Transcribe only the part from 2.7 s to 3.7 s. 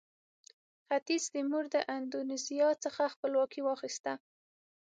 څخه خپلواکي